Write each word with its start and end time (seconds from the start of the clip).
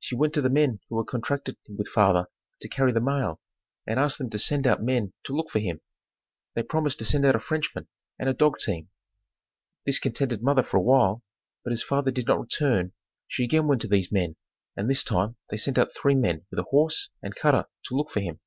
She 0.00 0.16
went 0.16 0.34
to 0.34 0.42
the 0.42 0.50
men 0.50 0.80
who 0.88 0.98
had 0.98 1.06
contracted 1.06 1.56
with 1.68 1.86
father 1.86 2.26
to 2.62 2.68
carry 2.68 2.90
the 2.90 3.00
mail 3.00 3.40
and 3.86 4.00
asked 4.00 4.18
them 4.18 4.28
to 4.30 4.36
send 4.40 4.66
out 4.66 4.82
men 4.82 5.12
to 5.22 5.32
look 5.32 5.50
for 5.52 5.60
him. 5.60 5.80
They 6.54 6.64
promised 6.64 6.98
to 6.98 7.04
send 7.04 7.24
out 7.24 7.36
a 7.36 7.38
Frenchman, 7.38 7.86
and 8.18 8.28
a 8.28 8.32
dog 8.34 8.58
team. 8.58 8.88
This 9.86 10.00
contented 10.00 10.42
mother 10.42 10.64
for 10.64 10.78
awhile, 10.78 11.22
but 11.62 11.72
as 11.72 11.84
father 11.84 12.10
did 12.10 12.26
not 12.26 12.40
return 12.40 12.92
she 13.28 13.44
again 13.44 13.68
went 13.68 13.80
to 13.82 13.86
these 13.88 14.10
men 14.10 14.34
and 14.76 14.90
this 14.90 15.04
time 15.04 15.36
they 15.48 15.56
sent 15.56 15.78
out 15.78 15.94
three 15.94 16.16
men 16.16 16.44
with 16.50 16.58
a 16.58 16.64
horse 16.70 17.10
and 17.22 17.36
cutter 17.36 17.66
to 17.84 17.94
look 17.94 18.10
for 18.10 18.18
him. 18.18 18.40